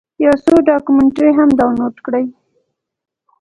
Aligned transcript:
یو 0.23 0.33
څو 0.45 0.53
ډاکمنټرۍ 0.67 1.31
هم 1.37 1.49
ډاونلوډ 1.57 1.95
کړې. 2.05 2.23